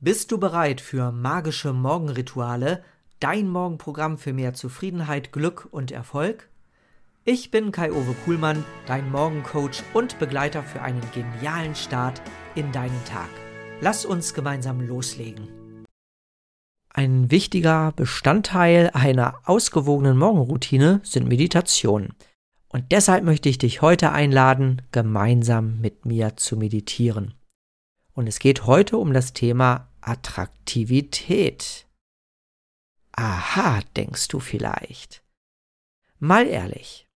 Bist 0.00 0.30
du 0.30 0.38
bereit 0.38 0.80
für 0.80 1.10
magische 1.10 1.72
Morgenrituale, 1.72 2.84
dein 3.18 3.48
Morgenprogramm 3.48 4.16
für 4.16 4.32
mehr 4.32 4.54
Zufriedenheit, 4.54 5.32
Glück 5.32 5.66
und 5.72 5.90
Erfolg? 5.90 6.48
Ich 7.24 7.50
bin 7.50 7.72
Kai-Uwe 7.72 8.14
Kuhlmann, 8.24 8.64
dein 8.86 9.10
Morgencoach 9.10 9.82
und 9.94 10.20
Begleiter 10.20 10.62
für 10.62 10.82
einen 10.82 11.02
genialen 11.12 11.74
Start 11.74 12.22
in 12.54 12.70
deinen 12.70 13.04
Tag. 13.06 13.28
Lass 13.80 14.04
uns 14.04 14.34
gemeinsam 14.34 14.86
loslegen. 14.86 15.48
Ein 16.90 17.32
wichtiger 17.32 17.90
Bestandteil 17.90 18.90
einer 18.92 19.40
ausgewogenen 19.46 20.16
Morgenroutine 20.16 21.00
sind 21.02 21.26
Meditationen. 21.26 22.14
Und 22.68 22.92
deshalb 22.92 23.24
möchte 23.24 23.48
ich 23.48 23.58
dich 23.58 23.82
heute 23.82 24.12
einladen, 24.12 24.80
gemeinsam 24.92 25.80
mit 25.80 26.06
mir 26.06 26.36
zu 26.36 26.56
meditieren. 26.56 27.34
Und 28.14 28.26
es 28.26 28.38
geht 28.40 28.66
heute 28.66 28.96
um 28.96 29.12
das 29.12 29.32
Thema 29.32 29.87
Attraktivität. 30.00 31.86
Aha, 33.12 33.80
denkst 33.96 34.28
du 34.28 34.40
vielleicht. 34.40 35.22
Mal 36.18 36.46
ehrlich, 36.46 37.06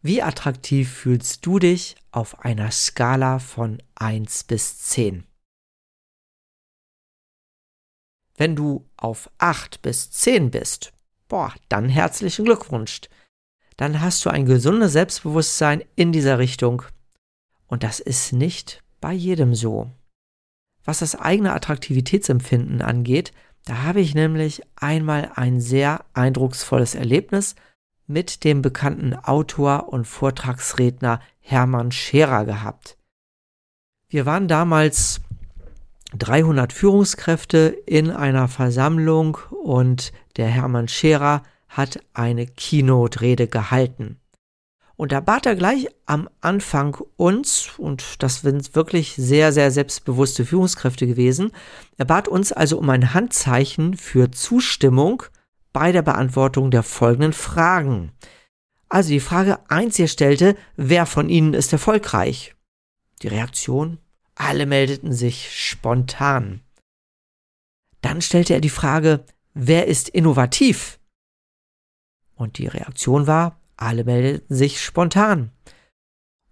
wie 0.00 0.22
attraktiv 0.22 0.92
fühlst 0.92 1.46
du 1.46 1.58
dich 1.58 1.96
auf 2.10 2.40
einer 2.40 2.70
Skala 2.70 3.38
von 3.38 3.82
1 3.94 4.44
bis 4.44 4.78
10? 4.78 5.24
Wenn 8.36 8.56
du 8.56 8.88
auf 8.96 9.30
8 9.38 9.82
bis 9.82 10.10
10 10.10 10.50
bist, 10.50 10.92
boah, 11.28 11.54
dann 11.68 11.88
herzlichen 11.88 12.44
Glückwunsch. 12.44 13.02
Dann 13.76 14.00
hast 14.00 14.24
du 14.24 14.30
ein 14.30 14.46
gesundes 14.46 14.92
Selbstbewusstsein 14.92 15.84
in 15.96 16.12
dieser 16.12 16.38
Richtung. 16.38 16.82
Und 17.66 17.82
das 17.84 18.00
ist 18.00 18.32
nicht 18.32 18.82
bei 19.00 19.12
jedem 19.12 19.54
so. 19.54 19.90
Was 20.84 20.98
das 20.98 21.14
eigene 21.14 21.52
Attraktivitätsempfinden 21.52 22.82
angeht, 22.82 23.32
da 23.64 23.82
habe 23.82 24.00
ich 24.00 24.14
nämlich 24.14 24.62
einmal 24.76 25.30
ein 25.36 25.60
sehr 25.60 26.04
eindrucksvolles 26.14 26.94
Erlebnis 26.94 27.54
mit 28.06 28.44
dem 28.44 28.62
bekannten 28.62 29.14
Autor 29.14 29.92
und 29.92 30.06
Vortragsredner 30.06 31.20
Hermann 31.40 31.92
Scherer 31.92 32.44
gehabt. 32.44 32.96
Wir 34.08 34.26
waren 34.26 34.48
damals 34.48 35.20
300 36.16 36.72
Führungskräfte 36.72 37.68
in 37.86 38.10
einer 38.10 38.48
Versammlung 38.48 39.38
und 39.64 40.12
der 40.36 40.48
Hermann 40.48 40.88
Scherer 40.88 41.42
hat 41.68 42.00
eine 42.12 42.46
Keynote-Rede 42.46 43.48
gehalten. 43.48 44.18
Und 44.96 45.12
da 45.12 45.20
bat 45.20 45.46
er 45.46 45.56
gleich 45.56 45.88
am 46.06 46.28
Anfang 46.40 46.96
uns, 47.16 47.70
und 47.78 48.22
das 48.22 48.42
sind 48.42 48.74
wirklich 48.74 49.14
sehr, 49.16 49.52
sehr 49.52 49.70
selbstbewusste 49.70 50.44
Führungskräfte 50.44 51.06
gewesen, 51.06 51.50
er 51.96 52.04
bat 52.04 52.28
uns 52.28 52.52
also 52.52 52.78
um 52.78 52.88
ein 52.90 53.14
Handzeichen 53.14 53.96
für 53.96 54.30
Zustimmung 54.30 55.22
bei 55.72 55.92
der 55.92 56.02
Beantwortung 56.02 56.70
der 56.70 56.82
folgenden 56.82 57.32
Fragen. 57.32 58.12
Also 58.88 59.08
die 59.08 59.20
Frage 59.20 59.58
1 59.70 59.96
hier 59.96 60.08
stellte, 60.08 60.56
wer 60.76 61.06
von 61.06 61.30
Ihnen 61.30 61.54
ist 61.54 61.72
erfolgreich? 61.72 62.54
Die 63.22 63.28
Reaktion? 63.28 63.98
Alle 64.34 64.66
meldeten 64.66 65.12
sich 65.12 65.50
spontan. 65.52 66.60
Dann 68.02 68.20
stellte 68.20 68.52
er 68.52 68.60
die 68.60 68.68
Frage, 68.68 69.24
wer 69.54 69.86
ist 69.86 70.10
innovativ? 70.10 70.98
Und 72.34 72.58
die 72.58 72.66
Reaktion 72.66 73.26
war, 73.26 73.61
alle 73.76 74.04
meldeten 74.04 74.54
sich 74.54 74.82
spontan. 74.82 75.50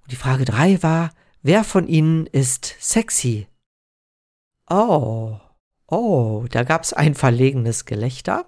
Und 0.02 0.12
die 0.12 0.16
Frage 0.16 0.44
drei 0.44 0.82
war, 0.82 1.12
wer 1.42 1.64
von 1.64 1.86
ihnen 1.86 2.26
ist 2.26 2.76
sexy? 2.80 3.46
Oh, 4.68 5.38
oh, 5.86 6.44
da 6.50 6.62
gab's 6.62 6.92
ein 6.92 7.14
verlegenes 7.14 7.84
Gelächter. 7.84 8.46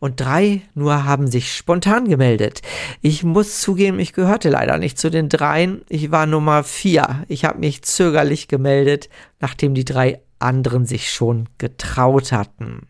Und 0.00 0.18
drei 0.18 0.62
nur 0.74 1.04
haben 1.04 1.30
sich 1.30 1.54
spontan 1.54 2.08
gemeldet. 2.08 2.62
Ich 3.02 3.22
muss 3.22 3.60
zugeben, 3.60 4.00
ich 4.00 4.14
gehörte 4.14 4.48
leider 4.48 4.78
nicht 4.78 4.98
zu 4.98 5.10
den 5.10 5.28
dreien. 5.28 5.82
Ich 5.90 6.10
war 6.10 6.24
Nummer 6.24 6.64
vier. 6.64 7.24
Ich 7.28 7.44
habe 7.44 7.58
mich 7.58 7.82
zögerlich 7.82 8.48
gemeldet, 8.48 9.10
nachdem 9.40 9.74
die 9.74 9.84
drei 9.84 10.22
anderen 10.38 10.86
sich 10.86 11.12
schon 11.12 11.50
getraut 11.58 12.32
hatten. 12.32 12.88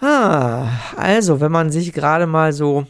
Ah, 0.00 0.70
also, 0.96 1.40
wenn 1.40 1.52
man 1.52 1.70
sich 1.70 1.92
gerade 1.92 2.26
mal 2.26 2.54
so 2.54 2.86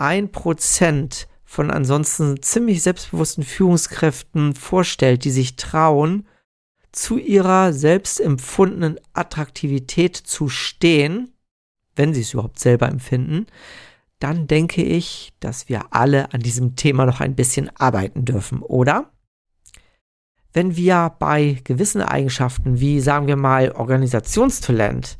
ein 0.00 0.30
Prozent 0.30 1.28
von 1.44 1.70
ansonsten 1.70 2.42
ziemlich 2.42 2.82
selbstbewussten 2.82 3.42
Führungskräften 3.42 4.54
vorstellt, 4.54 5.24
die 5.24 5.30
sich 5.30 5.56
trauen, 5.56 6.26
zu 6.92 7.18
ihrer 7.18 7.72
selbst 7.72 8.20
empfundenen 8.20 8.98
Attraktivität 9.12 10.16
zu 10.16 10.48
stehen, 10.48 11.32
wenn 11.96 12.14
sie 12.14 12.22
es 12.22 12.32
überhaupt 12.32 12.58
selber 12.58 12.88
empfinden, 12.88 13.46
dann 14.20 14.46
denke 14.46 14.82
ich, 14.82 15.32
dass 15.40 15.68
wir 15.68 15.92
alle 15.92 16.32
an 16.32 16.40
diesem 16.40 16.76
Thema 16.76 17.06
noch 17.06 17.20
ein 17.20 17.34
bisschen 17.34 17.70
arbeiten 17.76 18.24
dürfen, 18.24 18.62
oder? 18.62 19.10
Wenn 20.52 20.76
wir 20.76 21.14
bei 21.18 21.60
gewissen 21.64 22.02
Eigenschaften 22.02 22.80
wie, 22.80 23.00
sagen 23.00 23.26
wir 23.26 23.36
mal, 23.36 23.72
Organisationstalent 23.72 25.18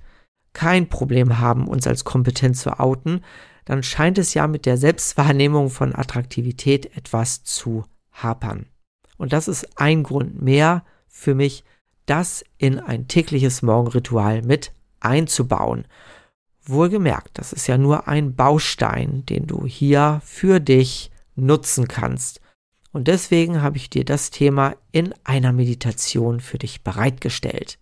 kein 0.53 0.89
Problem 0.89 1.39
haben, 1.39 1.69
uns 1.69 1.87
als 1.87 2.05
kompetent 2.05 2.56
zu 2.56 2.81
outen, 2.81 3.22
dann 3.68 3.82
scheint 3.82 4.16
es 4.16 4.32
ja 4.32 4.46
mit 4.46 4.64
der 4.64 4.78
Selbstwahrnehmung 4.78 5.68
von 5.68 5.94
Attraktivität 5.94 6.96
etwas 6.96 7.44
zu 7.44 7.84
hapern. 8.12 8.64
Und 9.18 9.34
das 9.34 9.46
ist 9.46 9.78
ein 9.78 10.04
Grund 10.04 10.40
mehr 10.40 10.86
für 11.06 11.34
mich, 11.34 11.64
das 12.06 12.42
in 12.56 12.78
ein 12.78 13.08
tägliches 13.08 13.60
Morgenritual 13.60 14.40
mit 14.40 14.72
einzubauen. 15.00 15.84
Wohlgemerkt, 16.64 17.36
das 17.36 17.52
ist 17.52 17.66
ja 17.66 17.76
nur 17.76 18.08
ein 18.08 18.34
Baustein, 18.34 19.26
den 19.26 19.46
du 19.46 19.66
hier 19.66 20.22
für 20.24 20.60
dich 20.60 21.10
nutzen 21.34 21.88
kannst. 21.88 22.40
Und 22.92 23.06
deswegen 23.06 23.60
habe 23.60 23.76
ich 23.76 23.90
dir 23.90 24.06
das 24.06 24.30
Thema 24.30 24.76
in 24.92 25.14
einer 25.24 25.52
Meditation 25.52 26.40
für 26.40 26.56
dich 26.56 26.82
bereitgestellt. 26.82 27.78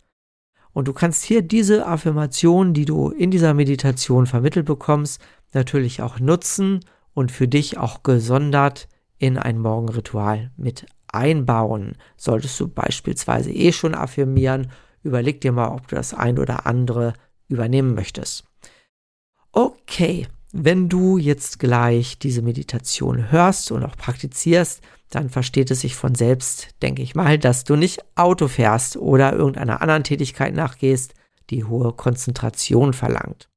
Und 0.77 0.89
du 0.89 0.93
kannst 0.93 1.25
hier 1.25 1.41
diese 1.41 1.87
Affirmation, 1.87 2.75
die 2.75 2.85
du 2.85 3.09
in 3.09 3.31
dieser 3.31 3.55
Meditation 3.55 4.27
vermittelt 4.27 4.67
bekommst, 4.67 5.23
natürlich 5.55 6.03
auch 6.03 6.21
nutzen 6.21 6.81
und 7.15 7.33
für 7.33 7.49
dich 7.49 7.79
auch 7.79 8.03
gesondert 8.03 8.87
in 9.17 9.39
ein 9.39 9.59
Morgenritual 9.59 10.51
mit 10.59 10.85
einbauen. 11.11 11.95
Solltest 12.19 12.61
du 12.61 12.69
beispielsweise 12.69 13.51
eh 13.51 13.73
schon 13.73 13.95
affirmieren, 13.95 14.71
überleg 15.03 15.41
dir 15.41 15.53
mal, 15.53 15.69
ob 15.69 15.89
du 15.89 15.97
das 15.97 16.13
ein 16.13 16.39
oder 16.39 16.67
andere 16.67 17.15
übernehmen 17.49 17.95
möchtest. 17.95 18.45
Okay, 19.53 20.29
wenn 20.53 20.91
du 20.91 21.17
jetzt 21.17 21.59
gleich 21.59 22.19
diese 22.19 22.43
Meditation 22.43 23.31
hörst 23.31 23.73
und 23.73 23.83
auch 23.83 23.97
praktizierst, 23.97 24.83
dann 25.11 25.31
versteht 25.31 25.71
es 25.71 25.81
sich 25.81 25.95
von 25.95 26.15
selbst, 26.15 26.69
denke 26.83 27.03
ich 27.03 27.15
mal, 27.15 27.39
dass 27.39 27.65
du 27.65 27.77
nicht 27.77 28.01
Auto 28.17 28.49
fährst 28.49 28.97
oder 28.97 29.33
irgendeiner 29.33 29.81
anderen 29.81 30.05
Tätigkeit 30.05 30.55
nachgehst, 30.55 31.15
die 31.51 31.65
hohe 31.65 31.93
Konzentration 31.93 32.93
verlangt. 32.93 33.49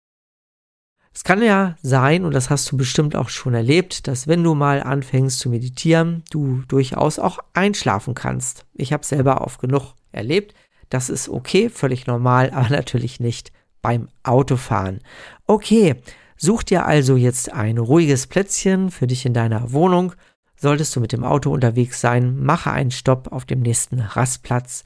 Es 1.13 1.23
kann 1.23 1.41
ja 1.41 1.75
sein, 1.81 2.23
und 2.23 2.33
das 2.33 2.49
hast 2.49 2.71
du 2.71 2.77
bestimmt 2.77 3.15
auch 3.15 3.29
schon 3.29 3.53
erlebt, 3.53 4.07
dass 4.07 4.27
wenn 4.27 4.43
du 4.43 4.53
mal 4.53 4.81
anfängst 4.81 5.39
zu 5.39 5.49
meditieren, 5.49 6.23
du 6.29 6.61
durchaus 6.67 7.19
auch 7.19 7.39
einschlafen 7.53 8.13
kannst. 8.13 8.65
Ich 8.73 8.93
habe 8.93 9.05
selber 9.05 9.41
oft 9.41 9.59
genug 9.59 9.95
erlebt. 10.11 10.53
Das 10.89 11.09
ist 11.09 11.27
okay, 11.27 11.69
völlig 11.69 12.07
normal, 12.07 12.51
aber 12.53 12.69
natürlich 12.69 13.19
nicht 13.19 13.51
beim 13.81 14.07
Autofahren. 14.23 14.99
Okay, 15.47 15.95
such 16.37 16.63
dir 16.63 16.85
also 16.85 17.15
jetzt 17.15 17.51
ein 17.51 17.79
ruhiges 17.79 18.27
Plätzchen 18.27 18.91
für 18.91 19.07
dich 19.07 19.25
in 19.25 19.33
deiner 19.33 19.73
Wohnung. 19.73 20.13
Solltest 20.61 20.93
du 20.93 20.99
mit 20.99 21.13
dem 21.13 21.23
Auto 21.23 21.53
unterwegs 21.53 22.01
sein, 22.01 22.37
mache 22.37 22.69
einen 22.69 22.91
Stopp 22.91 23.31
auf 23.31 23.45
dem 23.45 23.61
nächsten 23.61 24.01
Rastplatz 24.01 24.83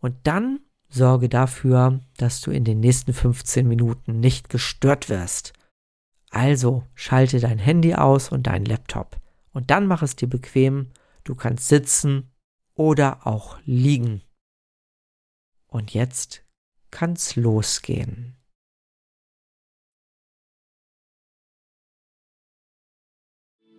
und 0.00 0.16
dann 0.24 0.58
Sorge 0.88 1.28
dafür, 1.28 2.00
dass 2.16 2.40
du 2.40 2.50
in 2.50 2.64
den 2.64 2.80
nächsten 2.80 3.12
15 3.12 3.68
Minuten 3.68 4.18
nicht 4.18 4.48
gestört 4.48 5.08
wirst. 5.08 5.52
Also 6.30 6.82
schalte 6.94 7.38
dein 7.38 7.58
Handy 7.58 7.94
aus 7.94 8.30
und 8.30 8.48
deinen 8.48 8.64
Laptop. 8.64 9.20
Und 9.52 9.70
dann 9.70 9.86
mach 9.86 10.02
es 10.02 10.16
dir 10.16 10.28
bequem. 10.28 10.90
Du 11.22 11.36
kannst 11.36 11.68
sitzen 11.68 12.32
oder 12.74 13.24
auch 13.24 13.58
liegen. 13.64 14.22
Und 15.68 15.94
jetzt 15.94 16.44
kann's 16.90 17.36
losgehen. 17.36 18.37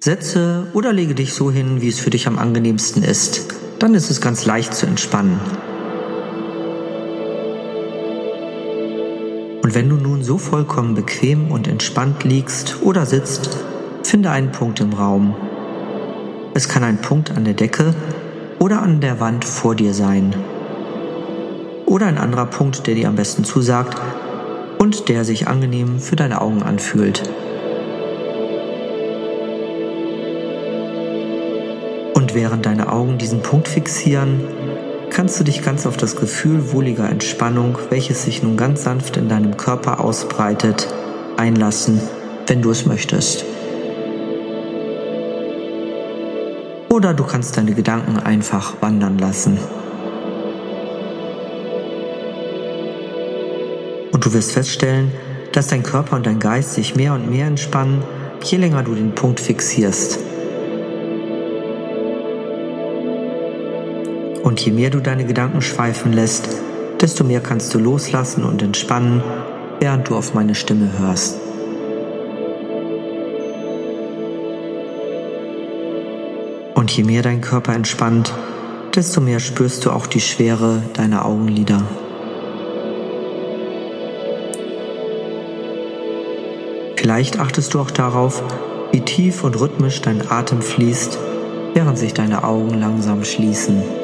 Setze 0.01 0.67
oder 0.71 0.93
lege 0.93 1.13
dich 1.13 1.33
so 1.33 1.51
hin, 1.51 1.81
wie 1.81 1.89
es 1.89 1.99
für 1.99 2.09
dich 2.09 2.25
am 2.25 2.39
angenehmsten 2.39 3.03
ist. 3.03 3.53
Dann 3.79 3.93
ist 3.93 4.09
es 4.09 4.21
ganz 4.21 4.45
leicht 4.45 4.73
zu 4.73 4.85
entspannen. 4.85 5.41
Und 9.61 9.75
wenn 9.75 9.89
du 9.89 9.97
nun 9.97 10.23
so 10.23 10.37
vollkommen 10.37 10.95
bequem 10.95 11.51
und 11.51 11.67
entspannt 11.67 12.23
liegst 12.23 12.77
oder 12.81 13.05
sitzt, 13.05 13.57
finde 14.03 14.31
einen 14.31 14.53
Punkt 14.53 14.79
im 14.79 14.93
Raum. 14.93 15.35
Es 16.53 16.69
kann 16.69 16.83
ein 16.83 17.01
Punkt 17.01 17.31
an 17.31 17.43
der 17.43 17.53
Decke 17.53 17.93
oder 18.57 18.81
an 18.81 19.01
der 19.01 19.19
Wand 19.19 19.43
vor 19.43 19.75
dir 19.75 19.93
sein. 19.93 20.33
oder 21.85 22.05
ein 22.05 22.19
anderer 22.19 22.45
Punkt, 22.45 22.87
der 22.87 22.95
dir 22.95 23.09
am 23.09 23.15
besten 23.15 23.43
zusagt 23.43 23.99
und 24.77 25.09
der 25.09 25.25
sich 25.25 25.47
angenehm 25.47 25.99
für 25.99 26.15
deine 26.15 26.39
Augen 26.39 26.61
anfühlt. 26.61 27.29
Und 32.19 32.35
während 32.35 32.65
deine 32.65 32.91
Augen 32.91 33.17
diesen 33.17 33.41
Punkt 33.41 33.69
fixieren, 33.69 34.41
kannst 35.09 35.39
du 35.39 35.45
dich 35.45 35.63
ganz 35.63 35.85
auf 35.85 35.95
das 35.95 36.17
Gefühl 36.17 36.73
wohliger 36.73 37.07
Entspannung, 37.07 37.77
welches 37.89 38.23
sich 38.23 38.43
nun 38.43 38.57
ganz 38.57 38.83
sanft 38.83 39.15
in 39.15 39.29
deinem 39.29 39.55
Körper 39.55 40.03
ausbreitet, 40.03 40.93
einlassen, 41.37 42.01
wenn 42.45 42.61
du 42.61 42.71
es 42.71 42.85
möchtest. 42.85 43.45
Oder 46.89 47.13
du 47.13 47.23
kannst 47.23 47.55
deine 47.55 47.73
Gedanken 47.73 48.17
einfach 48.17 48.73
wandern 48.81 49.17
lassen. 49.17 49.57
Und 54.11 54.25
du 54.25 54.33
wirst 54.33 54.51
feststellen, 54.51 55.13
dass 55.53 55.67
dein 55.67 55.83
Körper 55.83 56.17
und 56.17 56.25
dein 56.25 56.39
Geist 56.39 56.73
sich 56.73 56.97
mehr 56.97 57.13
und 57.13 57.29
mehr 57.29 57.47
entspannen, 57.47 58.03
je 58.43 58.57
länger 58.57 58.83
du 58.83 58.93
den 58.93 59.15
Punkt 59.15 59.39
fixierst. 59.39 60.28
Und 64.49 64.59
je 64.65 64.71
mehr 64.71 64.89
du 64.89 64.99
deine 64.99 65.25
Gedanken 65.25 65.61
schweifen 65.61 66.11
lässt, 66.11 66.49
desto 66.99 67.23
mehr 67.23 67.39
kannst 67.39 67.71
du 67.75 67.77
loslassen 67.77 68.43
und 68.43 68.63
entspannen, 68.63 69.21
während 69.79 70.09
du 70.09 70.15
auf 70.15 70.33
meine 70.33 70.55
Stimme 70.55 70.89
hörst. 70.97 71.37
Und 76.73 76.89
je 76.89 77.03
mehr 77.03 77.21
dein 77.21 77.41
Körper 77.41 77.75
entspannt, 77.75 78.33
desto 78.95 79.21
mehr 79.21 79.39
spürst 79.39 79.85
du 79.85 79.91
auch 79.91 80.07
die 80.07 80.19
Schwere 80.19 80.81
deiner 80.95 81.27
Augenlider. 81.27 81.83
Vielleicht 86.95 87.39
achtest 87.39 87.75
du 87.75 87.79
auch 87.81 87.91
darauf, 87.91 88.41
wie 88.91 89.01
tief 89.01 89.43
und 89.43 89.59
rhythmisch 89.59 90.01
dein 90.01 90.31
Atem 90.31 90.63
fließt, 90.63 91.19
während 91.75 91.99
sich 91.99 92.15
deine 92.15 92.43
Augen 92.43 92.73
langsam 92.79 93.23
schließen. 93.23 93.98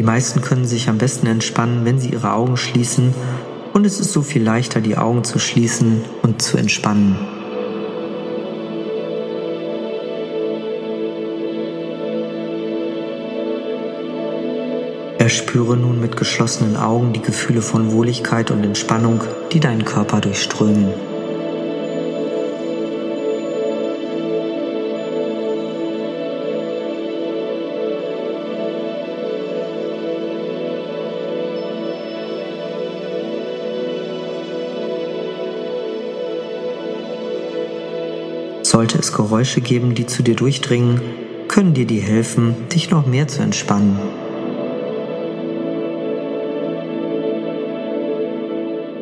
Die 0.00 0.06
meisten 0.06 0.40
können 0.40 0.66
sich 0.66 0.88
am 0.88 0.96
besten 0.96 1.26
entspannen, 1.26 1.84
wenn 1.84 1.98
sie 1.98 2.08
ihre 2.08 2.32
Augen 2.32 2.56
schließen 2.56 3.12
und 3.74 3.84
es 3.84 4.00
ist 4.00 4.14
so 4.14 4.22
viel 4.22 4.42
leichter, 4.42 4.80
die 4.80 4.96
Augen 4.96 5.24
zu 5.24 5.38
schließen 5.38 6.00
und 6.22 6.40
zu 6.40 6.56
entspannen. 6.56 7.18
Erspüre 15.18 15.76
nun 15.76 16.00
mit 16.00 16.16
geschlossenen 16.16 16.78
Augen 16.78 17.12
die 17.12 17.20
Gefühle 17.20 17.60
von 17.60 17.92
Wohligkeit 17.92 18.50
und 18.50 18.64
Entspannung, 18.64 19.22
die 19.52 19.60
deinen 19.60 19.84
Körper 19.84 20.22
durchströmen. 20.22 21.09
Sollte 38.90 39.06
es 39.06 39.12
Geräusche 39.12 39.60
geben, 39.60 39.94
die 39.94 40.06
zu 40.06 40.24
dir 40.24 40.34
durchdringen, 40.34 41.00
können 41.46 41.74
dir 41.74 41.86
die 41.86 42.00
helfen, 42.00 42.56
dich 42.70 42.90
noch 42.90 43.06
mehr 43.06 43.28
zu 43.28 43.40
entspannen. 43.40 43.96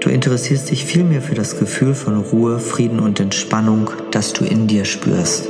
Du 0.01 0.11
interessierst 0.11 0.71
dich 0.71 0.85
vielmehr 0.85 1.23
für 1.23 1.35
das 1.35 1.59
Gefühl 1.59 1.95
von 1.95 2.19
Ruhe, 2.21 2.59
Frieden 2.59 3.01
und 3.01 3.19
Entspannung, 3.19 3.91
das 4.11 4.35
du 4.35 4.45
in 4.45 4.67
dir 4.67 4.85
spürst. 4.85 5.49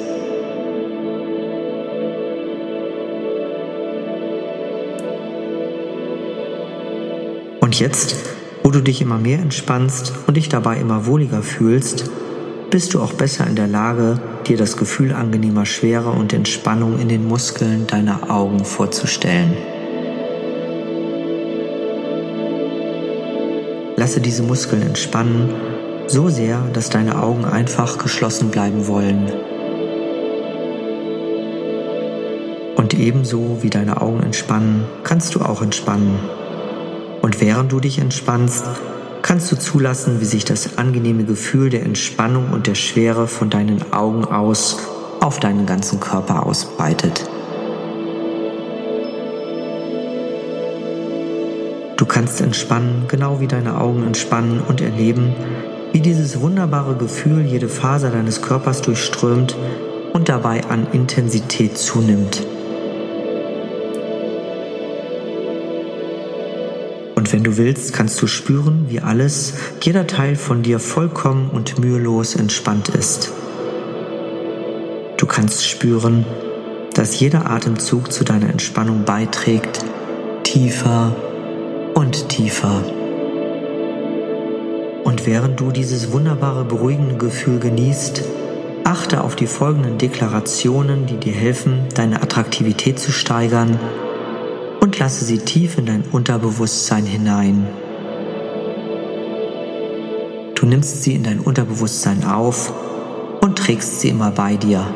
Und 7.61 7.81
jetzt, 7.81 8.15
wo 8.63 8.71
du 8.71 8.81
dich 8.83 9.03
immer 9.03 9.19
mehr 9.19 9.41
entspannst 9.41 10.13
und 10.29 10.37
dich 10.37 10.49
dabei 10.49 10.77
immer 10.77 11.07
wohliger 11.07 11.43
fühlst, 11.43 12.09
bist 12.71 12.93
du 12.93 13.01
auch 13.01 13.15
besser 13.15 13.47
in 13.47 13.57
der 13.57 13.67
Lage, 13.67 14.21
dir 14.47 14.57
das 14.57 14.77
Gefühl 14.77 15.13
angenehmer 15.13 15.65
Schwere 15.65 16.11
und 16.11 16.33
Entspannung 16.33 16.99
in 16.99 17.09
den 17.09 17.27
Muskeln 17.27 17.87
deiner 17.87 18.31
Augen 18.31 18.65
vorzustellen. 18.65 19.57
Lasse 23.97 24.21
diese 24.21 24.43
Muskeln 24.43 24.83
entspannen, 24.83 25.51
so 26.07 26.29
sehr, 26.29 26.63
dass 26.73 26.91
deine 26.91 27.23
Augen 27.23 27.45
einfach 27.45 27.99
geschlossen 27.99 28.51
bleiben 28.51 28.87
wollen. 28.87 29.33
Und 32.77 32.95
ebenso 32.95 33.59
wie 33.63 33.71
deine 33.71 34.01
Augen 34.01 34.23
entspannen, 34.23 34.85
kannst 35.05 35.35
du 35.35 35.41
auch 35.41 35.63
entspannen. 35.63 36.19
Und 37.23 37.41
während 37.41 37.73
du 37.73 37.81
dich 37.81 37.99
entspannst, 37.99 38.65
kannst 39.29 39.53
du 39.53 39.57
zulassen, 39.57 40.23
wie 40.23 40.25
sich 40.25 40.47
das 40.47 40.79
angenehme 40.79 41.25
Gefühl 41.25 41.69
der 41.69 41.83
Entspannung 41.83 42.49
und 42.51 42.67
der 42.67 42.75
Schwere 42.75 43.29
von 43.29 43.51
deinen 43.51 43.93
Augen 43.93 44.25
aus 44.25 44.79
auf 45.21 45.39
deinen 45.39 45.67
ganzen 45.67 46.01
Körper 46.01 46.47
ausbreitet. 46.47 47.29
Du 51.99 52.07
kannst 52.07 52.41
entspannen, 52.41 53.05
genau 53.07 53.39
wie 53.39 53.47
deine 53.47 53.79
Augen 53.79 54.03
entspannen 54.03 54.63
und 54.67 54.81
erleben, 54.81 55.35
wie 55.93 56.01
dieses 56.01 56.41
wunderbare 56.41 56.95
Gefühl 56.95 57.43
jede 57.43 57.69
Faser 57.69 58.09
deines 58.09 58.41
Körpers 58.41 58.81
durchströmt 58.81 59.55
und 60.15 60.31
dabei 60.31 60.65
an 60.71 60.87
Intensität 60.93 61.77
zunimmt. 61.77 62.47
Und 67.29 67.35
wenn 67.35 67.45
du 67.45 67.59
willst, 67.59 67.93
kannst 67.93 68.23
du 68.23 68.27
spüren, 68.27 68.87
wie 68.89 69.01
alles, 69.01 69.53
jeder 69.83 70.07
Teil 70.07 70.35
von 70.35 70.63
dir 70.63 70.79
vollkommen 70.79 71.51
und 71.51 71.79
mühelos 71.79 72.35
entspannt 72.35 72.89
ist. 72.89 73.33
Du 75.19 75.27
kannst 75.27 75.69
spüren, 75.69 76.25
dass 76.95 77.21
jeder 77.21 77.51
Atemzug 77.51 78.15
zu 78.15 78.25
deiner 78.25 78.49
Entspannung 78.49 79.05
beiträgt, 79.05 79.85
tiefer 80.43 81.15
und 81.93 82.31
tiefer. 82.31 82.83
Und 85.05 85.27
während 85.27 85.61
du 85.61 85.71
dieses 85.71 86.11
wunderbare 86.11 86.65
beruhigende 86.65 87.17
Gefühl 87.17 87.59
genießt, 87.59 88.23
achte 88.85 89.23
auf 89.23 89.37
die 89.37 89.49
folgenden 89.49 89.99
Deklarationen, 89.99 91.05
die 91.05 91.19
dir 91.19 91.35
helfen, 91.35 91.81
deine 91.95 92.23
Attraktivität 92.23 92.99
zu 92.99 93.13
steigern 93.13 93.79
und 94.81 94.99
lasse 94.99 95.25
sie 95.25 95.39
tief 95.39 95.79
in 95.79 95.87
dein 95.87 96.03
Unterbewusstsein 96.03 97.05
hinein. 97.05 97.67
Du 100.55 100.67
nimmst 100.67 101.03
sie 101.03 101.15
in 101.15 101.23
dein 101.23 101.41
Unterbewusstsein 101.41 102.25
auf 102.25 102.73
und 103.41 103.59
trägst 103.59 104.01
sie 104.01 104.09
immer 104.09 104.31
bei 104.31 104.57
dir. 104.57 104.87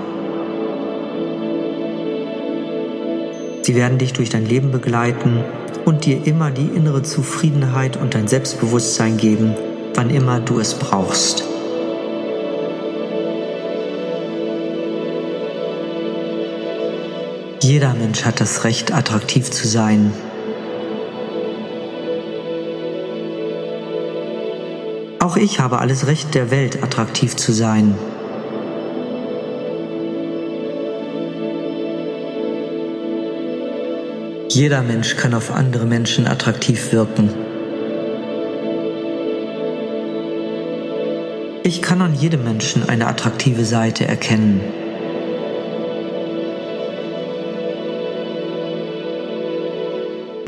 Sie 3.62 3.76
werden 3.76 3.98
dich 3.98 4.12
durch 4.12 4.28
dein 4.28 4.44
Leben 4.44 4.72
begleiten 4.72 5.44
und 5.84 6.04
dir 6.04 6.26
immer 6.26 6.50
die 6.50 6.66
innere 6.66 7.02
Zufriedenheit 7.02 7.96
und 7.96 8.14
dein 8.14 8.26
Selbstbewusstsein 8.26 9.16
geben, 9.16 9.54
wann 9.94 10.10
immer 10.10 10.40
du 10.40 10.58
es 10.58 10.74
brauchst. 10.74 11.51
Jeder 17.62 17.94
Mensch 17.94 18.24
hat 18.24 18.40
das 18.40 18.64
Recht, 18.64 18.92
attraktiv 18.92 19.48
zu 19.48 19.68
sein. 19.68 20.12
Auch 25.20 25.36
ich 25.36 25.60
habe 25.60 25.78
alles 25.78 26.08
Recht 26.08 26.34
der 26.34 26.50
Welt, 26.50 26.82
attraktiv 26.82 27.36
zu 27.36 27.52
sein. 27.52 27.94
Jeder 34.48 34.82
Mensch 34.82 35.16
kann 35.16 35.32
auf 35.32 35.52
andere 35.52 35.86
Menschen 35.86 36.26
attraktiv 36.26 36.92
wirken. 36.92 37.30
Ich 41.62 41.80
kann 41.80 42.02
an 42.02 42.16
jedem 42.16 42.42
Menschen 42.42 42.88
eine 42.88 43.06
attraktive 43.06 43.64
Seite 43.64 44.08
erkennen. 44.08 44.81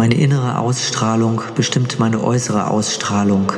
Meine 0.05 0.17
innere 0.17 0.59
Ausstrahlung 0.59 1.41
bestimmt 1.55 1.99
meine 1.99 2.23
äußere 2.23 2.69
Ausstrahlung. 2.69 3.51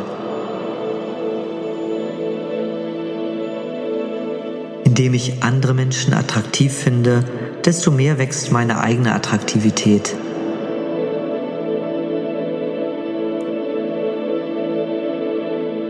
In 4.85 4.93
Indem 4.93 5.15
ich 5.15 5.43
andere 5.43 5.75
Menschen 5.75 6.15
attraktiv 6.15 6.73
finde, 6.73 7.25
desto 7.65 7.91
mehr 7.91 8.19
wächst 8.19 8.53
meine 8.53 8.79
eigene 8.79 9.13
Attraktivität. 9.13 10.15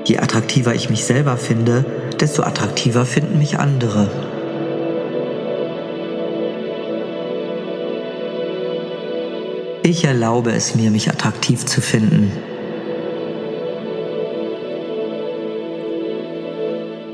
Je 0.07 0.17
attraktiver 0.17 0.75
ich 0.75 0.89
mich 0.89 1.05
selber 1.05 1.37
finde, 1.37 1.85
desto 2.19 2.45
attraktiver 2.45 3.05
finden 3.05 3.37
mich 3.37 3.59
andere. 3.59 4.09
Ich 9.89 10.03
erlaube 10.03 10.51
es 10.51 10.75
mir, 10.75 10.91
mich 10.91 11.09
attraktiv 11.11 11.65
zu 11.65 11.81
finden. 11.81 12.33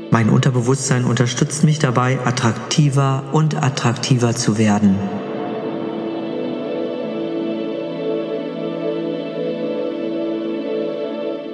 Mein 0.09 0.27
Unterbewusstsein 0.27 1.05
unterstützt 1.05 1.63
mich 1.63 1.77
dabei, 1.77 2.17
attraktiver 2.25 3.25
und 3.31 3.61
attraktiver 3.61 4.33
zu 4.33 4.57
werden. 4.57 4.95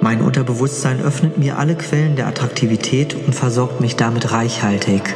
Mein 0.00 0.22
Unterbewusstsein 0.22 1.02
öffnet 1.02 1.36
mir 1.36 1.58
alle 1.58 1.74
Quellen 1.74 2.16
der 2.16 2.28
Attraktivität 2.28 3.14
und 3.26 3.34
versorgt 3.34 3.82
mich 3.82 3.96
damit 3.96 4.32
reichhaltig. 4.32 5.14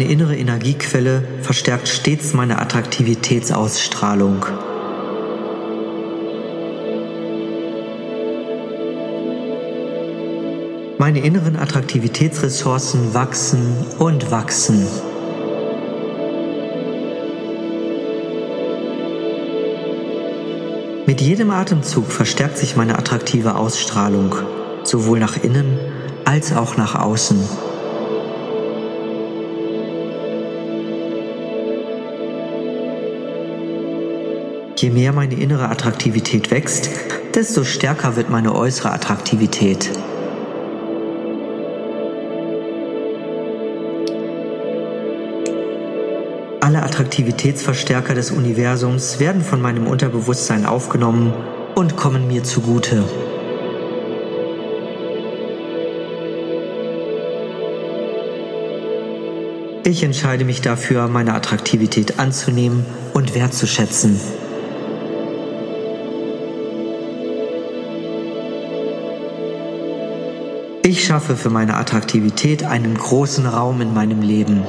Meine 0.00 0.12
innere 0.12 0.34
Energiequelle 0.34 1.22
verstärkt 1.42 1.86
stets 1.86 2.32
meine 2.32 2.58
Attraktivitätsausstrahlung. 2.58 4.46
Meine 10.96 11.20
inneren 11.20 11.56
Attraktivitätsressourcen 11.56 13.12
wachsen 13.12 13.76
und 13.98 14.30
wachsen. 14.30 14.86
Mit 21.04 21.20
jedem 21.20 21.50
Atemzug 21.50 22.10
verstärkt 22.10 22.56
sich 22.56 22.74
meine 22.74 22.98
attraktive 22.98 23.54
Ausstrahlung, 23.54 24.34
sowohl 24.82 25.18
nach 25.18 25.36
innen 25.36 25.78
als 26.24 26.56
auch 26.56 26.78
nach 26.78 26.94
außen. 26.94 27.69
Je 34.80 34.88
mehr 34.88 35.12
meine 35.12 35.34
innere 35.34 35.68
Attraktivität 35.68 36.50
wächst, 36.50 36.88
desto 37.34 37.64
stärker 37.64 38.16
wird 38.16 38.30
meine 38.30 38.54
äußere 38.54 38.90
Attraktivität. 38.90 39.90
Alle 46.62 46.82
Attraktivitätsverstärker 46.82 48.14
des 48.14 48.30
Universums 48.30 49.20
werden 49.20 49.42
von 49.42 49.60
meinem 49.60 49.86
Unterbewusstsein 49.86 50.64
aufgenommen 50.64 51.34
und 51.74 51.98
kommen 51.98 52.26
mir 52.26 52.42
zugute. 52.42 53.04
Ich 59.84 60.02
entscheide 60.02 60.46
mich 60.46 60.62
dafür, 60.62 61.06
meine 61.08 61.34
Attraktivität 61.34 62.18
anzunehmen 62.18 62.86
und 63.12 63.34
wertzuschätzen. 63.34 64.39
Ich 70.82 71.04
schaffe 71.04 71.36
für 71.36 71.50
meine 71.50 71.76
Attraktivität 71.76 72.64
einen 72.64 72.96
großen 72.96 73.44
Raum 73.44 73.82
in 73.82 73.92
meinem 73.92 74.22
Leben. 74.22 74.64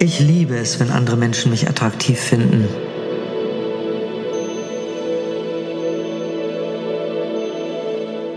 Ich 0.00 0.20
liebe 0.20 0.56
es, 0.56 0.78
wenn 0.80 0.90
andere 0.90 1.16
Menschen 1.16 1.50
mich 1.50 1.66
attraktiv 1.66 2.20
finden. 2.20 2.68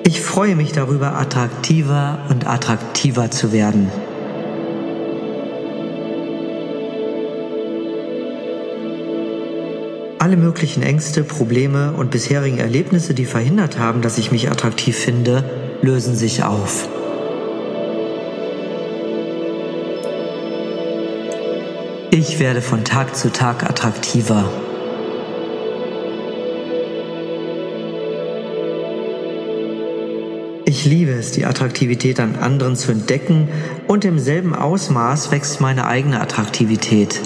Ich 0.05 0.21
freue 0.21 0.55
mich 0.55 0.71
darüber, 0.71 1.17
attraktiver 1.17 2.19
und 2.29 2.47
attraktiver 2.47 3.31
zu 3.31 3.51
werden. 3.51 3.91
Alle 10.25 10.37
möglichen 10.37 10.81
Ängste, 10.81 11.23
Probleme 11.23 11.91
und 11.91 12.09
bisherigen 12.09 12.57
Erlebnisse, 12.57 13.13
die 13.13 13.25
verhindert 13.25 13.77
haben, 13.77 14.01
dass 14.01 14.17
ich 14.17 14.31
mich 14.31 14.49
attraktiv 14.49 14.97
finde, 14.97 15.47
lösen 15.83 16.15
sich 16.15 16.43
auf. 16.43 16.89
Ich 22.09 22.39
werde 22.39 22.63
von 22.63 22.83
Tag 22.83 23.15
zu 23.15 23.31
Tag 23.31 23.69
attraktiver. 23.69 24.49
Ich 30.65 30.85
liebe 30.85 31.11
es, 31.11 31.33
die 31.33 31.45
Attraktivität 31.45 32.19
an 32.19 32.35
anderen 32.37 32.75
zu 32.75 32.91
entdecken 32.91 33.47
und 33.87 34.05
im 34.05 34.17
selben 34.17 34.55
Ausmaß 34.55 35.29
wächst 35.29 35.61
meine 35.61 35.85
eigene 35.85 36.19
Attraktivität. 36.19 37.21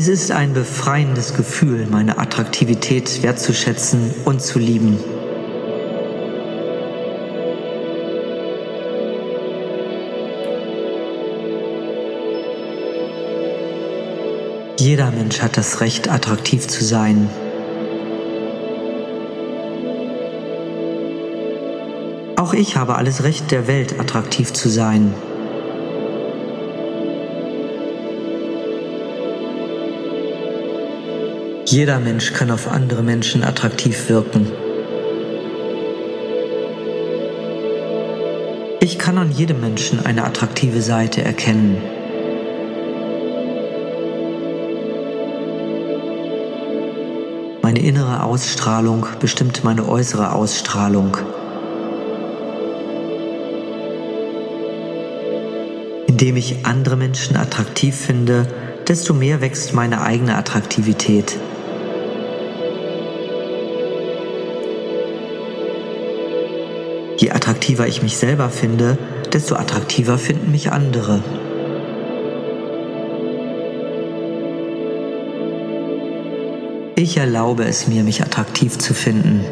Es 0.00 0.06
ist 0.06 0.30
ein 0.30 0.52
befreiendes 0.52 1.34
Gefühl, 1.34 1.88
meine 1.90 2.18
Attraktivität 2.18 3.20
wertzuschätzen 3.24 4.14
und 4.24 4.40
zu 4.40 4.60
lieben. 4.60 4.96
Jeder 14.78 15.10
Mensch 15.10 15.40
hat 15.40 15.56
das 15.56 15.80
Recht, 15.80 16.08
attraktiv 16.08 16.68
zu 16.68 16.84
sein. 16.84 17.28
Auch 22.36 22.54
ich 22.54 22.76
habe 22.76 22.94
alles 22.94 23.24
Recht 23.24 23.50
der 23.50 23.66
Welt, 23.66 23.98
attraktiv 23.98 24.52
zu 24.52 24.68
sein. 24.68 25.12
Jeder 31.70 31.98
Mensch 32.00 32.32
kann 32.32 32.50
auf 32.50 32.66
andere 32.72 33.02
Menschen 33.02 33.44
attraktiv 33.44 34.08
wirken. 34.08 34.50
Ich 38.80 38.98
kann 38.98 39.18
an 39.18 39.30
jedem 39.30 39.60
Menschen 39.60 40.00
eine 40.06 40.24
attraktive 40.24 40.80
Seite 40.80 41.22
erkennen. 41.22 41.76
Meine 47.60 47.80
innere 47.80 48.22
Ausstrahlung 48.22 49.04
bestimmt 49.20 49.62
meine 49.62 49.86
äußere 49.86 50.32
Ausstrahlung. 50.32 51.18
Indem 56.06 56.36
ich 56.36 56.64
andere 56.64 56.96
Menschen 56.96 57.36
attraktiv 57.36 57.94
finde, 57.94 58.46
desto 58.88 59.12
mehr 59.12 59.42
wächst 59.42 59.74
meine 59.74 60.00
eigene 60.00 60.34
Attraktivität. 60.34 61.38
Je 67.18 67.32
attraktiver 67.32 67.88
ich 67.88 68.00
mich 68.00 68.16
selber 68.16 68.48
finde, 68.48 68.96
desto 69.32 69.56
attraktiver 69.56 70.18
finden 70.18 70.52
mich 70.52 70.70
andere. 70.70 71.20
Ich 76.94 77.16
erlaube 77.16 77.64
es 77.64 77.88
mir, 77.88 78.04
mich 78.04 78.22
attraktiv 78.22 78.78
zu 78.78 78.94
finden. 78.94 79.44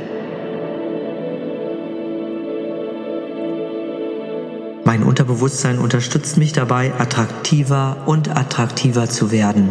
Mein 4.85 5.02
Unterbewusstsein 5.02 5.80
unterstützt 5.80 6.37
mich 6.37 6.52
dabei, 6.52 6.92
attraktiver 6.96 7.96
und 8.06 8.37
attraktiver 8.37 9.08
zu 9.08 9.32
werden. 9.32 9.68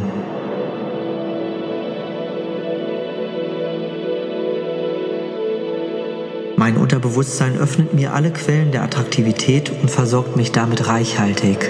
Bewusstsein 7.06 7.56
öffnet 7.56 7.94
mir 7.94 8.14
alle 8.14 8.32
Quellen 8.32 8.72
der 8.72 8.82
Attraktivität 8.82 9.70
und 9.70 9.92
versorgt 9.92 10.36
mich 10.36 10.52
damit 10.52 10.88
reichhaltig. 10.88 11.70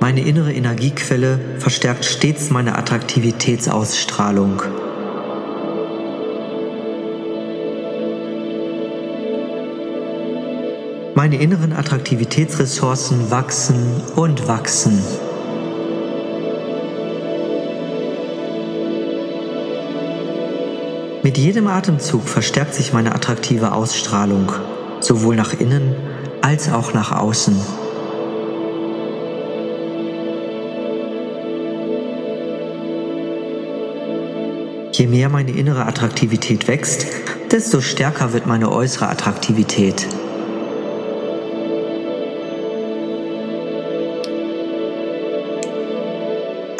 Meine 0.00 0.22
innere 0.22 0.54
Energiequelle 0.54 1.38
verstärkt 1.58 2.06
stets 2.06 2.48
meine 2.48 2.78
Attraktivitätsausstrahlung. 2.78 4.62
Meine 11.14 11.36
inneren 11.36 11.74
Attraktivitätsressourcen 11.74 13.30
wachsen 13.30 14.00
und 14.16 14.48
wachsen. 14.48 15.25
Mit 21.26 21.38
jedem 21.38 21.66
Atemzug 21.66 22.28
verstärkt 22.28 22.72
sich 22.72 22.92
meine 22.92 23.12
attraktive 23.12 23.72
Ausstrahlung, 23.72 24.52
sowohl 25.00 25.34
nach 25.34 25.58
innen 25.58 25.96
als 26.40 26.70
auch 26.72 26.94
nach 26.94 27.10
außen. 27.10 27.56
Je 34.92 35.08
mehr 35.08 35.28
meine 35.28 35.50
innere 35.50 35.84
Attraktivität 35.86 36.68
wächst, 36.68 37.08
desto 37.50 37.80
stärker 37.80 38.32
wird 38.32 38.46
meine 38.46 38.70
äußere 38.70 39.08
Attraktivität. 39.08 40.06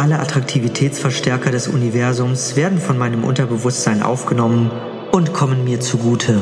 Alle 0.06 0.20
Attraktivitätsverstärker 0.20 1.50
des 1.50 1.66
Universums 1.66 2.54
werden 2.54 2.78
von 2.78 2.96
meinem 2.96 3.24
Unterbewusstsein 3.24 4.04
aufgenommen 4.04 4.70
und 5.10 5.32
kommen 5.32 5.64
mir 5.64 5.80
zugute. 5.80 6.40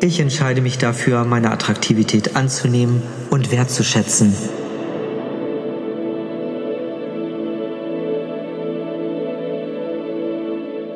Ich 0.00 0.20
entscheide 0.20 0.60
mich 0.60 0.78
dafür, 0.78 1.24
meine 1.24 1.50
Attraktivität 1.50 2.36
anzunehmen 2.36 3.02
und 3.30 3.50
wertzuschätzen. 3.50 4.32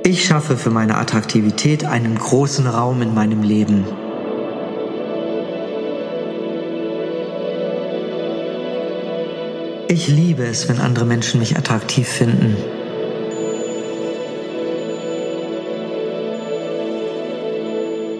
Ich 0.04 0.24
schaffe 0.24 0.56
für 0.56 0.70
meine 0.70 0.98
Attraktivität 0.98 1.84
einen 1.84 2.16
großen 2.16 2.68
Raum 2.68 3.02
in 3.02 3.12
meinem 3.12 3.42
Leben. 3.42 4.09
Ich 9.92 10.06
liebe 10.06 10.44
es, 10.44 10.68
wenn 10.68 10.78
andere 10.78 11.04
Menschen 11.04 11.40
mich 11.40 11.56
attraktiv 11.56 12.06
finden. 12.06 12.56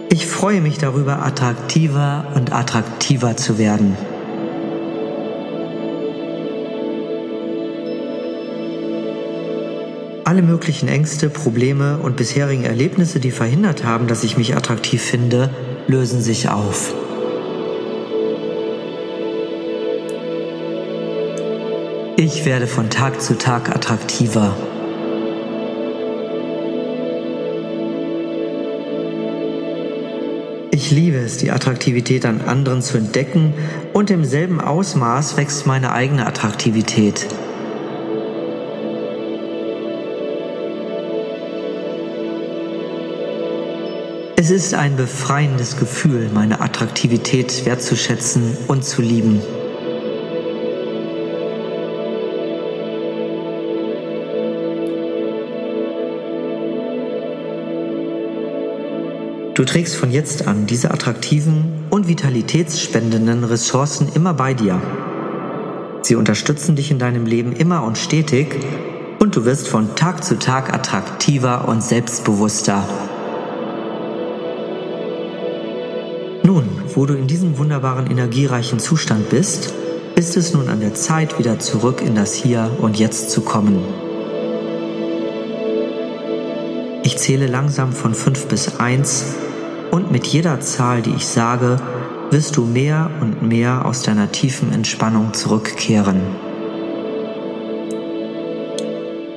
Ich 0.09 0.27
freue 0.27 0.61
mich 0.63 0.79
darüber, 0.79 1.25
attraktiver 1.25 2.25
und 2.35 2.53
attraktiver 2.53 3.37
zu 3.37 3.57
werden. 3.57 3.97
Alle 10.25 10.43
möglichen 10.43 10.89
Ängste, 10.89 11.31
Probleme 11.31 11.99
und 11.99 12.17
bisherigen 12.17 12.65
Erlebnisse, 12.65 13.21
die 13.21 13.31
verhindert 13.31 13.85
haben, 13.85 14.09
dass 14.09 14.25
ich 14.25 14.37
mich 14.37 14.57
attraktiv 14.57 15.01
finde, 15.01 15.51
lösen 15.87 16.21
sich 16.21 16.49
auf. 16.49 17.00
Ich 22.23 22.45
werde 22.45 22.67
von 22.67 22.91
Tag 22.91 23.23
zu 23.23 23.39
Tag 23.39 23.75
attraktiver. 23.75 24.55
Ich 30.71 30.91
liebe 30.91 31.17
es, 31.17 31.39
die 31.39 31.51
Attraktivität 31.51 32.27
an 32.27 32.43
anderen 32.43 32.83
zu 32.83 32.99
entdecken 32.99 33.55
und 33.95 34.11
im 34.11 34.27
selben 34.27 34.61
Ausmaß 34.61 35.39
wächst 35.39 35.67
meine 35.67 35.93
eigene 35.93 36.27
Attraktivität. 36.27 37.27
Es 44.37 44.51
ist 44.51 44.75
ein 44.75 44.97
befreiendes 44.97 45.79
Gefühl, 45.79 46.29
meine 46.35 46.61
Attraktivität 46.61 47.65
wertzuschätzen 47.65 48.59
und 48.69 48.85
zu 48.85 49.01
lieben. 49.01 49.41
Du 59.61 59.67
trägst 59.67 59.95
von 59.95 60.11
jetzt 60.11 60.47
an 60.47 60.67
diese 60.67 60.91
attraktiven 60.91 61.85
und 61.91 62.09
vitalitätsspendenden 62.09 63.45
Ressourcen 63.45 64.09
immer 64.15 64.33
bei 64.33 64.55
dir. 64.55 64.81
Sie 66.01 66.15
unterstützen 66.15 66.77
dich 66.77 66.91
in 66.91 66.99
deinem 66.99 67.27
Leben 67.27 67.53
immer 67.53 67.83
und 67.83 67.99
stetig 67.99 68.57
und 69.19 69.37
du 69.37 69.45
wirst 69.45 69.69
von 69.69 69.95
Tag 69.97 70.25
zu 70.25 70.39
Tag 70.39 70.73
attraktiver 70.73 71.69
und 71.69 71.83
selbstbewusster. 71.83 72.89
Nun, 76.43 76.65
wo 76.95 77.05
du 77.05 77.13
in 77.13 77.27
diesem 77.27 77.59
wunderbaren 77.59 78.11
energiereichen 78.11 78.79
Zustand 78.79 79.29
bist, 79.29 79.75
ist 80.15 80.39
es 80.39 80.55
nun 80.55 80.71
an 80.71 80.81
der 80.81 80.95
Zeit, 80.95 81.39
wieder 81.39 81.59
zurück 81.59 82.01
in 82.01 82.15
das 82.15 82.33
Hier 82.33 82.71
und 82.81 82.99
Jetzt 82.99 83.29
zu 83.31 83.43
kommen. 83.43 83.85
Ich 87.03 87.19
zähle 87.19 87.47
langsam 87.47 87.93
von 87.93 88.15
5 88.15 88.47
bis 88.47 88.81
1 88.81 89.50
und 89.91 90.11
mit 90.11 90.27
jeder 90.27 90.61
Zahl, 90.61 91.03
die 91.03 91.15
ich 91.15 91.27
sage, 91.27 91.77
wirst 92.31 92.57
du 92.57 92.65
mehr 92.65 93.11
und 93.21 93.43
mehr 93.43 93.85
aus 93.85 94.03
deiner 94.03 94.31
tiefen 94.31 94.73
Entspannung 94.73 95.35
zurückkehren. 95.35 96.21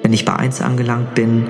Wenn 0.01 0.13
ich 0.13 0.25
bei 0.25 0.35
1 0.35 0.61
angelangt 0.61 1.15
bin, 1.15 1.47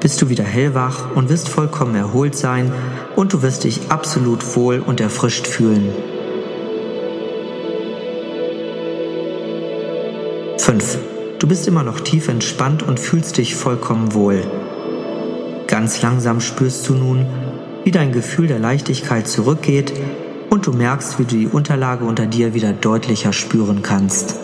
bist 0.00 0.20
du 0.20 0.28
wieder 0.28 0.44
hellwach 0.44 1.14
und 1.14 1.30
wirst 1.30 1.48
vollkommen 1.48 1.94
erholt 1.94 2.36
sein 2.36 2.70
und 3.16 3.32
du 3.32 3.42
wirst 3.42 3.64
dich 3.64 3.80
absolut 3.88 4.56
wohl 4.56 4.80
und 4.80 5.00
erfrischt 5.00 5.46
fühlen. 5.46 5.88
5. 10.58 10.98
Du 11.38 11.46
bist 11.46 11.66
immer 11.68 11.82
noch 11.82 12.00
tief 12.00 12.28
entspannt 12.28 12.82
und 12.82 13.00
fühlst 13.00 13.38
dich 13.38 13.54
vollkommen 13.54 14.12
wohl. 14.14 14.42
Ganz 15.66 16.02
langsam 16.02 16.40
spürst 16.40 16.88
du 16.88 16.94
nun, 16.94 17.26
wie 17.84 17.90
dein 17.90 18.12
Gefühl 18.12 18.48
der 18.48 18.58
Leichtigkeit 18.58 19.28
zurückgeht 19.28 19.92
und 20.50 20.66
du 20.66 20.72
merkst, 20.72 21.18
wie 21.18 21.24
du 21.24 21.36
die 21.36 21.46
Unterlage 21.46 22.04
unter 22.04 22.26
dir 22.26 22.54
wieder 22.54 22.72
deutlicher 22.72 23.32
spüren 23.32 23.82
kannst. 23.82 24.36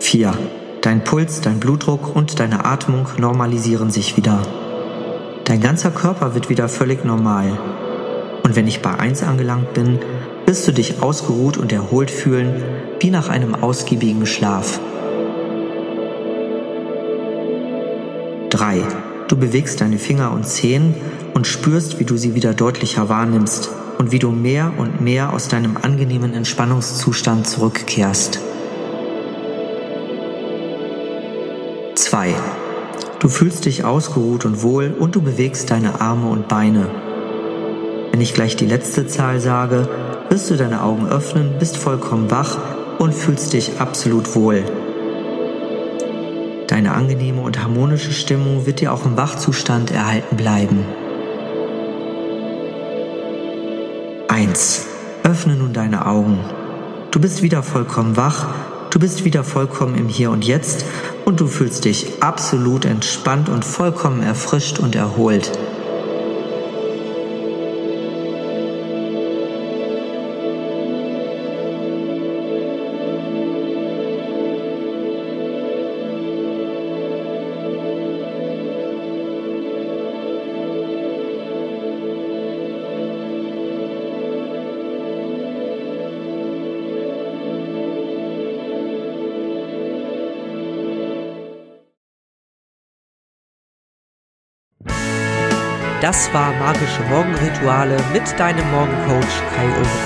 4. 0.00 0.32
Dein 0.80 1.02
Puls, 1.02 1.40
dein 1.40 1.60
Blutdruck 1.60 2.14
und 2.14 2.40
deine 2.40 2.64
Atmung 2.64 3.06
normalisieren 3.18 3.90
sich 3.90 4.16
wieder. 4.16 4.42
Dein 5.44 5.60
ganzer 5.60 5.90
Körper 5.90 6.34
wird 6.34 6.48
wieder 6.48 6.68
völlig 6.68 7.04
normal. 7.04 7.58
Und 8.42 8.56
wenn 8.56 8.66
ich 8.66 8.82
bei 8.82 8.98
1 8.98 9.22
angelangt 9.22 9.74
bin, 9.74 9.98
wirst 10.46 10.68
du 10.68 10.72
dich 10.72 11.02
ausgeruht 11.02 11.56
und 11.56 11.72
erholt 11.72 12.10
fühlen, 12.10 12.62
wie 13.00 13.10
nach 13.10 13.28
einem 13.28 13.54
ausgiebigen 13.54 14.26
Schlaf. 14.26 14.78
3. 18.50 18.82
Du 19.28 19.36
bewegst 19.36 19.80
deine 19.80 19.98
Finger 19.98 20.32
und 20.32 20.46
Zehen 20.46 20.94
und 21.32 21.46
spürst, 21.46 21.98
wie 21.98 22.04
du 22.04 22.16
sie 22.16 22.34
wieder 22.34 22.52
deutlicher 22.52 23.08
wahrnimmst 23.08 23.70
und 23.98 24.12
wie 24.12 24.18
du 24.18 24.30
mehr 24.30 24.72
und 24.76 25.00
mehr 25.00 25.32
aus 25.32 25.48
deinem 25.48 25.78
angenehmen 25.78 26.34
Entspannungszustand 26.34 27.46
zurückkehrst. 27.46 28.40
2. 31.94 32.34
Du 33.18 33.28
fühlst 33.28 33.64
dich 33.64 33.84
ausgeruht 33.84 34.44
und 34.44 34.62
wohl 34.62 34.94
und 34.98 35.14
du 35.14 35.22
bewegst 35.22 35.70
deine 35.70 36.02
Arme 36.02 36.28
und 36.28 36.48
Beine. 36.48 36.90
Wenn 38.10 38.20
ich 38.20 38.34
gleich 38.34 38.56
die 38.56 38.66
letzte 38.66 39.06
Zahl 39.06 39.40
sage, 39.40 39.88
wirst 40.28 40.50
du 40.50 40.56
deine 40.56 40.82
Augen 40.82 41.08
öffnen, 41.08 41.54
bist 41.58 41.78
vollkommen 41.78 42.30
wach 42.30 42.58
und 42.98 43.14
fühlst 43.14 43.54
dich 43.54 43.80
absolut 43.80 44.34
wohl. 44.34 44.64
Deine 46.66 46.94
angenehme 46.94 47.42
und 47.42 47.62
harmonische 47.62 48.12
Stimmung 48.12 48.66
wird 48.66 48.80
dir 48.80 48.92
auch 48.92 49.04
im 49.04 49.16
Wachzustand 49.16 49.90
erhalten 49.90 50.36
bleiben. 50.36 50.86
1. 54.28 54.86
Öffne 55.22 55.56
nun 55.56 55.72
deine 55.72 56.06
Augen. 56.06 56.38
Du 57.10 57.20
bist 57.20 57.42
wieder 57.42 57.62
vollkommen 57.62 58.16
wach, 58.16 58.48
du 58.90 58.98
bist 58.98 59.24
wieder 59.24 59.44
vollkommen 59.44 59.94
im 59.94 60.08
Hier 60.08 60.30
und 60.30 60.44
Jetzt 60.44 60.84
und 61.24 61.40
du 61.40 61.46
fühlst 61.46 61.84
dich 61.84 62.22
absolut 62.22 62.84
entspannt 62.84 63.48
und 63.48 63.64
vollkommen 63.64 64.22
erfrischt 64.22 64.78
und 64.78 64.96
erholt. 64.96 65.52
Das 96.04 96.28
war 96.34 96.52
Magische 96.58 97.00
Morgenrituale 97.08 97.96
mit 98.12 98.38
deinem 98.38 98.70
Morgencoach 98.70 99.42